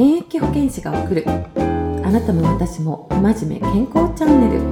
[0.00, 1.26] 現役保健師が送る。
[1.26, 4.62] あなたも私も真面目健康チャンネル。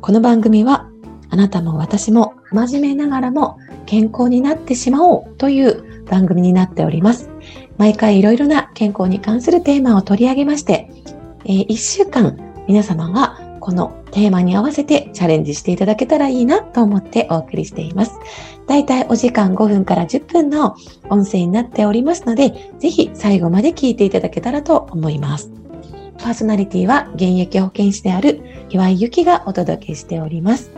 [0.00, 0.90] この番組は
[1.30, 7.30] あなたも私も真面目ながらも健康になってしまおうという番組になっております。
[7.78, 10.90] 毎回いろいろな健康に関するテーマを取り上げまして、
[11.44, 12.36] えー、1週間
[12.66, 18.12] 皆様がこのテーマに合わせてチャレンジしていただけたらいいなと思ってお送りしています。
[18.68, 20.76] だいたいお時間5分から10分の
[21.10, 25.50] 音声になっておりますので、ぜひ最後まで聞いていただけたらと思います。
[26.18, 30.70] パーソナリティは現役保健師である岩井ゆきがお届けしております。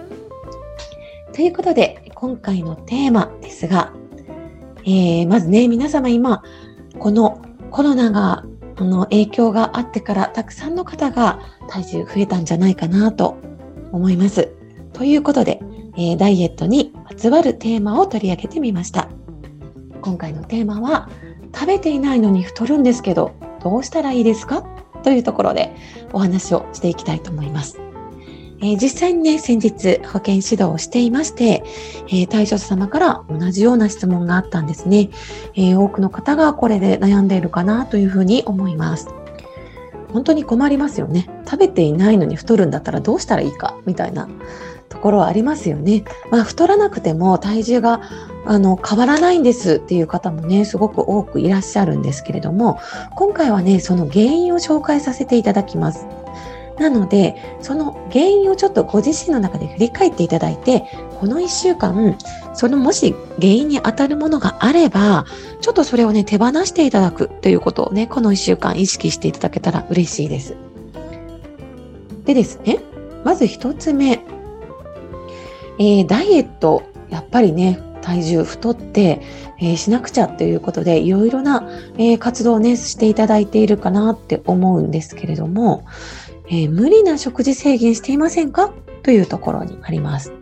[1.35, 3.93] ということで、今回のテーマですが、
[4.87, 6.43] えー、まずね、皆様今、
[6.99, 8.47] このコロナが
[8.81, 13.37] あの影響があってからたくさんの方が体重増えたんじゃないかなと
[13.93, 14.53] 思います。
[14.93, 15.61] ということで、
[15.97, 19.09] えー、ダイエットにまつわるテーマを取り上げてみました。
[20.01, 21.11] 今回のテーマは
[21.53, 24.63] 食べていないのに太るんですけどどうしたらいいですか？
[25.03, 25.75] というところで
[26.13, 27.81] お話をしていきたいと思います。
[28.61, 31.63] えー、実際にね、先日保健指導をしていまして、
[32.09, 35.11] えー、対象者様から同じような質問があったんですね、
[35.55, 39.09] えー、多くの方がこれで悩んでいるかなというふうに思います。
[40.13, 41.29] 本当に困りますよね。
[41.45, 44.29] 食べていないのに太るんだったらどうしたらいいかみたいな
[44.89, 46.05] ところはありますよね。
[46.31, 48.01] まあ、太らなくても体重が
[48.47, 52.79] あの変わらないんですっていう方もね、すごく多くいらっしゃるんですけれども、
[53.15, 56.07] 今回はね、その原因を紹介させていただきます。
[56.79, 60.85] なので、その原因をちょっとご自身の中で振り返っていただいて、
[61.19, 62.17] この1週間、
[62.55, 65.27] そのもし原因に当たるものがあれば、
[65.61, 70.57] ちょっとそれをね、手放していただくということをね、この1週間意識していただけたら嬉しいです。
[72.25, 72.79] でですね、
[73.25, 74.25] まず1つ目、
[75.79, 79.21] えー、ダイエット、やっぱりね、体重太って、
[79.61, 81.69] えー、しなくちゃということで、いろいろな、
[81.99, 85.85] えー、活動をね、していただいているかなって思うんですけれども、
[86.51, 88.73] えー、無理な食事制限していませんか？
[89.03, 90.33] というところにあります。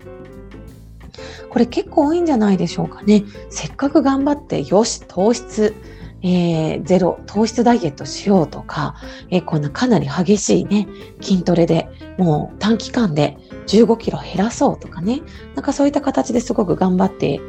[1.50, 3.24] これ結構多いんじゃないでしょうかね。
[3.48, 5.74] せっかく頑張って、よし、糖質、
[6.22, 8.96] えー、ゼロ、糖質ダイエットしようとか、
[9.30, 10.86] えー、こんなかなり激しいね、
[11.20, 15.22] 筋トレでもう短期間で15キロ減らそうとかね、
[15.54, 17.40] なんかそういった形ですごく頑張って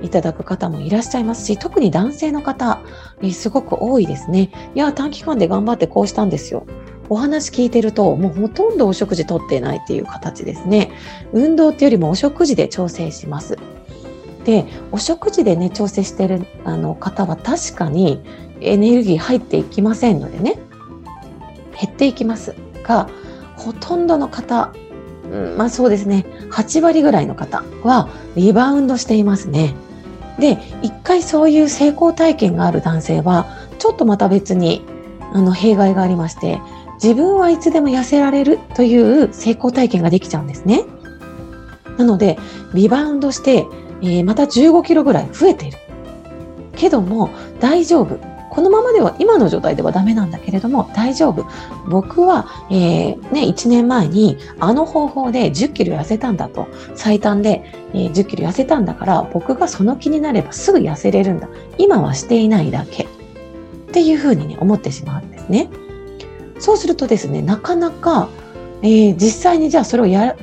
[0.00, 2.80] いただく方もいらっしゃいますし、特に男性の方、
[3.20, 4.50] えー、すごく多いですね。
[4.74, 6.66] いや、短期間で頑張ってこうしたんですよ。
[7.10, 10.92] お話聞いてると、もうほとんどお食事とってないっていう形ですね。
[11.32, 13.58] 運動っていうよりもお食事で調整します。
[14.44, 18.22] で、お食事でね、調整してるあの方は確かに
[18.60, 20.56] エネルギー入っていきませんのでね、
[21.80, 22.54] 減っていきます
[22.84, 23.08] が、
[23.56, 24.72] ほとんどの方、
[25.30, 29.74] うん、まあそうですね、8割ぐらいの方はリバウンドしていますね。
[30.38, 33.46] で、一回そういう成功体験がある男性は、
[33.80, 34.84] ちょっとまた別に
[35.32, 36.60] あの弊害がありまして、
[37.02, 40.84] 自分はいつでも痩せられるという成功体験ができちゃうんですね。
[41.96, 42.38] なので、
[42.74, 43.66] リバウンドして、
[44.02, 45.78] えー、また15キロぐらい増えている。
[46.76, 48.18] けども、大丈夫。
[48.50, 51.46] このままでは、今の状態ではダメなんだけれども、大丈夫。
[51.88, 56.66] 僕は、えー、ね、1年前に、あの方法で10キロ痩せたんだと。
[56.94, 57.62] 最短で、
[57.92, 61.48] えー、10キロ痩せたんだから、僕がその気になればすぐ痩せれるんだ。
[61.78, 63.04] 今はしていないだけ。
[63.04, 63.06] っ
[63.92, 65.68] ていうふうにね、思ってしまうんですね。
[66.60, 68.28] そうするとですね、なかなか、
[68.82, 70.36] えー、実際にじゃあそれをや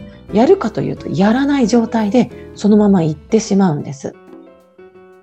[0.45, 4.13] るかというと、やらない状態でそのまま行ってしまうんです。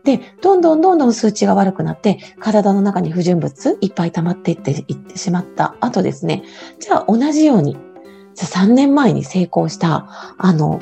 [0.04, 6.44] で、どんどんどんどん数値が悪くなって、体の中に不純物いっぱい溜まっていっていってしまった後ですね、
[6.78, 7.77] じゃあ同じように、
[8.37, 10.81] 3年前に成功した、あの、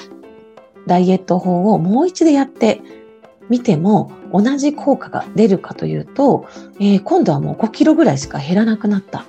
[0.87, 2.83] ダイエット法をもう一度やって
[3.49, 6.47] みても、同じ効果が出るかというと、
[6.81, 9.27] えー、今度はもう5キロぐらいしか減らなくなった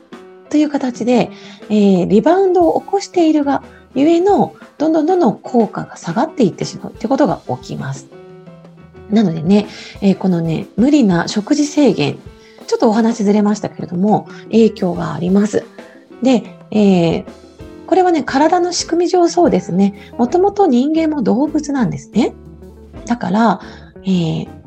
[0.54, 1.32] という形で、
[1.72, 3.64] えー、リバウンドを起こしているが
[3.96, 8.06] ゆえの、どんどんどんどん効果が下がっていってしまうということが起きます。
[9.10, 9.66] なのでね、
[10.02, 12.20] えー、このね、無理な食事制限、
[12.68, 15.66] ちょっとお話ずれましたけれども、影響があります。
[16.22, 17.26] で、えー、
[17.88, 20.14] これはね、体の仕組み上そうですね。
[20.20, 22.36] もともと人間も動物なんですね。
[23.08, 23.60] だから、
[24.04, 24.63] えー、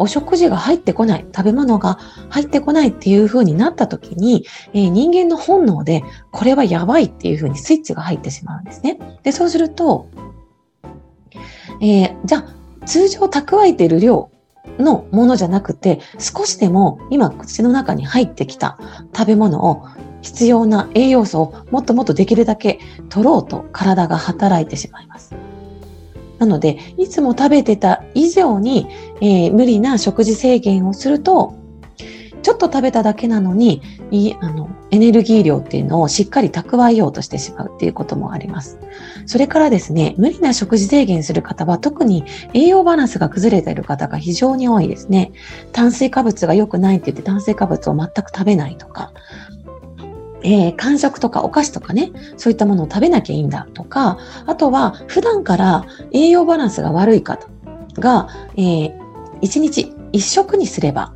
[0.00, 1.98] お食事が入ってこない、食べ物が
[2.30, 8.98] 入ってこないっていう風になった時に、えー、人間の本能で、これはやばいっていう風にスイッチが入ってしまうんですね。
[9.22, 10.08] で、そうすると、
[11.82, 14.30] えー、じゃあ、通常蓄えてる量
[14.78, 18.78] のものじゃなくて、少しでも今口の中に入ってきた
[19.14, 19.86] 食べ物を
[20.22, 22.80] 必要な栄養素をもっともっとできるだけ
[23.10, 25.34] 取ろうと体が働いてしまいます。
[26.40, 28.86] なので、いつも食べてた以上に、
[29.20, 31.54] えー、無理な食事制限をすると、
[32.42, 38.78] ちょっと食べただけなのに、いあのエネルギー量っていうのをしっかり蓄えようとしてしまうっていうこともあります。
[39.26, 45.32] それからですね、無理な食事制限する方は特に栄養バランスが崩れている方が非常に多いですね。
[45.72, 49.12] 炭水化物が良くないって言って炭水化物を全く食べないとか、
[50.42, 57.48] えー、間食とかお菓子とかね、そういったものを食べなきゃいいんだとか、あとは普段から栄養バランスが悪い方
[57.94, 58.98] が、えー、
[59.42, 61.12] 1日1食にすれば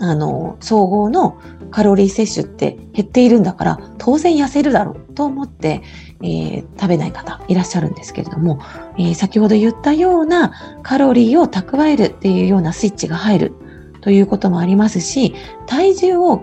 [0.00, 1.38] あの、総合の
[1.70, 5.82] カロリー摂取って減っているんだから、当然痩せるだろうと思って、
[6.22, 8.60] えー、食べない方いらっしゃるんですけれども、
[8.96, 13.54] えー、先ほど言ったようなカロリーを蓄えるっていうようなスイッチが入る。
[14.00, 15.34] ということもありますし、
[15.66, 16.38] 体重を、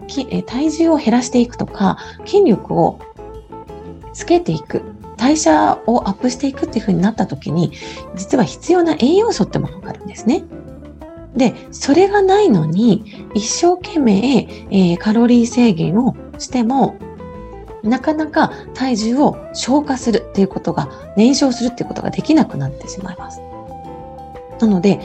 [0.46, 3.00] 体重を減らしていくとか、筋力を
[4.14, 4.82] つけていく、
[5.18, 7.72] 代謝をアップしていくっていうふうになった時に、
[8.16, 10.44] 実は必要な栄養素ってものがあるんですね。
[11.36, 16.96] で、それがないのに、一生懸命、えー、カロリー制限をしても、
[17.84, 23.42] なかなか体重を消化するっていうことが、燃焼するっていうことができなくなってしまいます。
[24.60, 25.00] なので、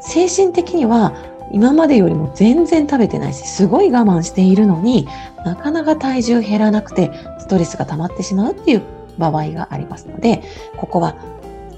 [0.00, 1.12] 精神的には
[1.52, 5.08] 今までよりも全然食べてないし、すごい我慢しているのに
[5.44, 8.82] なかなか体重減らなくて、ストレスが溜まってしまうっていう
[9.18, 10.42] 場合がありますので、
[10.76, 11.16] ここは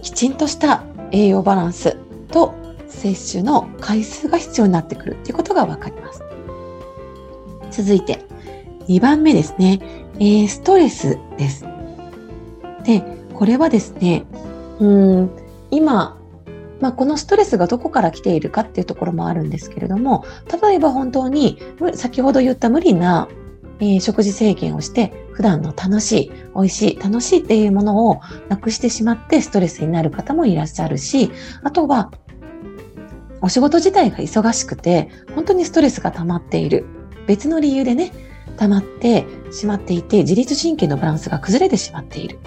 [0.03, 0.83] きちんとした
[1.13, 1.97] 栄養バランス
[2.29, 2.55] と
[2.89, 6.23] 摂取の回数が必要になってくるっていうことがわかります。
[7.71, 8.25] 続いて、
[8.89, 9.81] 2番目ですね。
[10.19, 11.65] えー、ストレスです。
[12.85, 13.03] で、
[13.35, 14.25] これはですね、
[14.81, 15.31] うん、
[15.71, 16.20] 今、
[16.81, 20.25] まあ、このストレスがどこから来ているかっていうところもあるんですけれども、
[20.63, 21.59] 例えば本当に、
[21.95, 23.29] 先ほど言った無理な、
[23.81, 31.31] えー、食事制限をして、普段の楽しい、美味しい、楽しいっていうものをなくしてしまってストレスになる方もいらっしゃるし、
[31.63, 32.11] あとは
[33.43, 36.87] お仕事自体が忙しくて、本当にストレスが溜まっている。
[37.27, 38.13] 別の理由でね、
[38.57, 42.39] 溜まってしまっていて、自律神経のバランスが崩れてしまっている。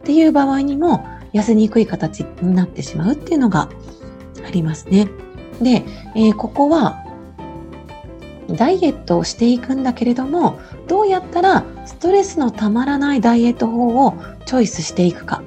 [0.00, 3.68] っていう場合にも、痩せにくい形になってしまうっていうのが
[4.46, 5.08] ありますね。
[5.60, 5.84] で、
[6.14, 7.04] えー、ここは、
[8.48, 15.42] ダイエットをしていくんだけれども、どうやったらストレスのたまらないダイエット法をチョイスしていくか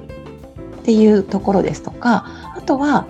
[0.80, 2.24] っていうところですとか、
[2.56, 3.06] あとは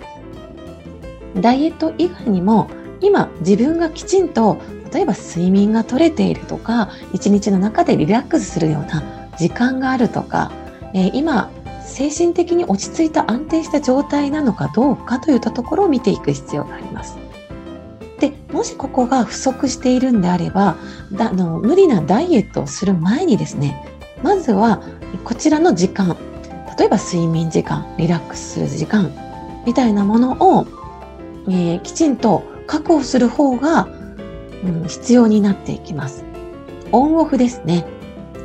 [1.39, 2.69] ダイエット以外にも
[3.01, 4.57] 今自分がきちんと
[4.93, 9.03] 例えば睡眠が取れているとか一日の中でリラックスするような
[9.37, 10.51] 時間があるとか、
[10.93, 11.51] えー、今
[11.95, 17.17] 精神的に落ち着いた安定した状態なのかどうかといったところを見ていく必要があります。
[18.19, 20.77] でもしここが不足しているんであれば
[21.11, 23.85] だの無理なダイエットをする前にですね
[24.23, 24.81] まずは
[25.25, 26.15] こちらの時間
[26.79, 29.11] 例えば睡眠時間リラックスする時間
[29.65, 30.65] みたいなものを
[31.47, 33.87] えー、きちんと確保する方が、
[34.63, 36.25] うん、必要になっていきます。
[36.91, 37.85] オンオフですね。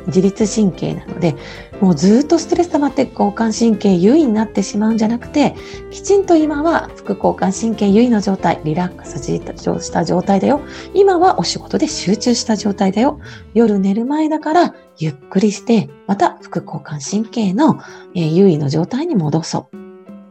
[0.07, 1.35] 自律神経なので、
[1.81, 5.55] もうずっとストレス溜まって交感神経優位になってしまうんじゃなくて、
[5.89, 10.61] きちんと今は副交感神経優位の状態、リラックスした状態だよ。
[10.93, 13.19] 今はお仕事で集中した状態だよ。
[13.55, 17.79] 夜寝る前だからゆっくりして、また副交感神経の
[18.13, 19.77] 優位の状態に戻そう。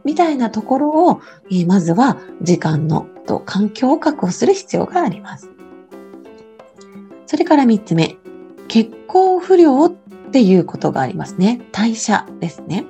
[0.05, 1.19] みたいなところを、
[1.51, 5.49] え、まずは時間のと環境を確保する必要があります。
[7.25, 8.15] それから3つ目、
[8.69, 9.89] 血行不良
[10.31, 11.59] っていうことがありますね。
[11.73, 12.85] 代謝ですね。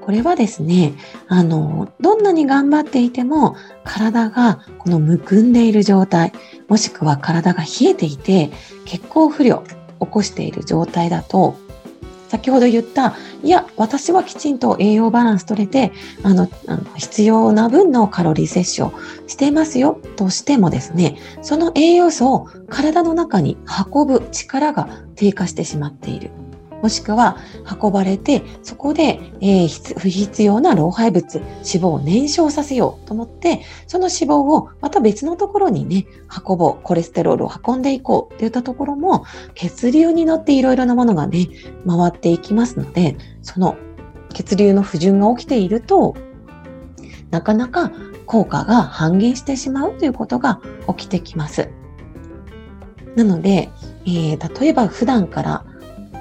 [0.00, 0.94] これはですね、
[1.28, 6.32] あの、どんなに頑張っていても、体がこのむくんでいる状態、
[6.66, 8.50] もしくは体が冷えていて、
[8.86, 9.64] 血行不良
[10.00, 11.56] を起こしている状態だと、
[12.34, 13.14] 先ほど言った、
[13.44, 15.92] いや、私はきちんと栄養バランス取れて、
[16.24, 18.92] あの、あの必要な分のカロリー摂取を
[19.28, 23.56] していますよとしてもですね、その栄養素を体の中に
[23.94, 26.32] 運ぶ力が低下してしまっている。
[26.84, 27.38] もしくは
[27.82, 31.46] 運ばれて、そこで、えー、不必要な老廃物、脂
[31.82, 36.06] 肪を燃焼させようと思って、その脂肪をまた別のところにね、
[36.46, 39.24] 運ぼう、コレステロールを運んでいこうっていったところも、
[39.54, 41.48] 血流に乗っていろいろなものがね、
[41.86, 43.78] 回っていきますので、その
[44.34, 46.14] 血流の不順が起きていると、
[47.30, 47.92] なかなか
[48.26, 51.70] 効果が半減してしまうということが起きてきます。
[53.16, 53.70] なので、
[54.04, 55.64] えー、例えば普段から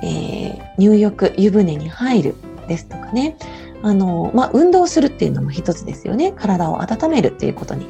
[0.04, 2.36] えー、入浴、湯船に入る
[2.68, 3.38] ですとかね、
[3.82, 6.34] あの、まあ、運動するっていうのも一つですよね。
[6.34, 7.88] 体を温めるっていうことに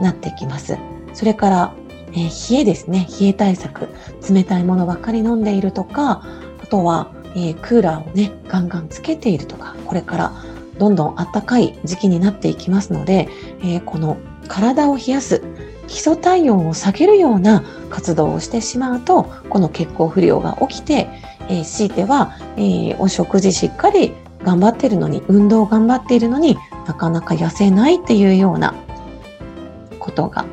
[0.00, 0.78] なってきます。
[1.12, 1.74] それから、
[2.12, 3.08] えー、冷えですね。
[3.20, 3.88] 冷え対策。
[4.30, 6.22] 冷たいものばっかり飲んでいるとか、
[6.62, 10.32] あとは、えー、クーラーをね、ガンガンつけているとか、これから、
[10.78, 13.28] どんどん暖かい時期になっていきますので、
[13.64, 14.16] え、この
[14.48, 15.42] 体を冷やす
[15.86, 21.08] 基礎体温を下げるような活動をしてしまうとこの血行不良が起きて、
[21.48, 28.74] えー、強いては、えー、お食事しっかり頑張ってるのに運動頑張っているのになかなか痩せないっていうような
[29.98, 30.44] ことが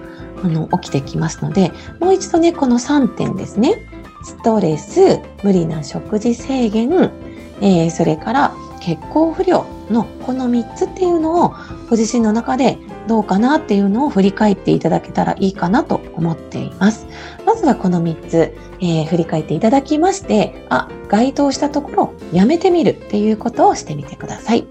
[0.44, 3.88] あの起きてきますのでもう一度ねこの3点ですね。
[4.24, 7.12] ストレス無理な食事制限、
[7.60, 11.50] えー、それから血行不良のこの3つっていうのを
[11.90, 17.08] ご自身の中でどうかなっていうのを振り返っていただけたらいいかなと思っています。
[17.46, 24.66] まずはこの3つ、えー、振り返っていただきまして、あ、該当したところやめてみるっていうことをしてみてください。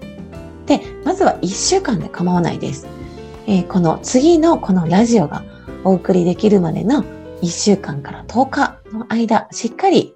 [0.65, 2.87] で、まずは1週間で構わないです。
[3.47, 5.43] えー、この次のこのラジオが
[5.83, 7.03] お送りできるまでの
[7.41, 10.13] 1週間から10日の間、しっかり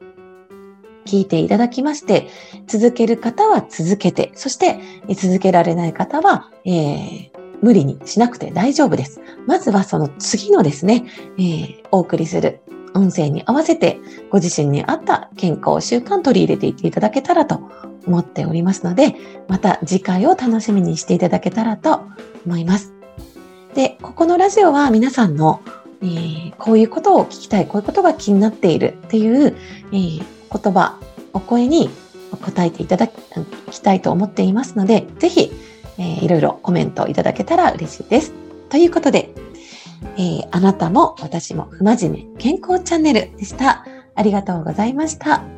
[1.05, 2.27] 聞いていただきまして、
[2.67, 4.79] 続ける方は続けて、そして
[5.15, 7.29] 続けられない方は、えー、
[7.61, 9.21] 無理にしなくて大丈夫です。
[9.47, 11.05] まずはその次のですね、
[11.37, 12.59] えー、お送りする
[12.93, 17.59] 音声に合わせてご自身に合った健康習慣取り入れていっていただけたらと
[18.07, 19.15] 思っておりますので、
[19.47, 22.01] また次回を楽しみにしていただけたらと
[22.45, 22.93] 思います。
[23.73, 25.61] で、ここのラジオは皆さんの、
[26.01, 29.55] えー、こういうことを聞きたい、こういうことが気になっているっていう、
[29.91, 30.99] えー、言葉、
[31.33, 31.89] お声に
[32.41, 35.51] 答えていただきたいと思っていますので、ぜひ、
[35.97, 38.33] えー、いろいろコメントいただけたら嬉しいです。
[38.69, 39.33] ということで、
[40.17, 43.85] えー、あなたも私も不真面目健康チャンネルでした。
[44.15, 45.54] ありがとうございました。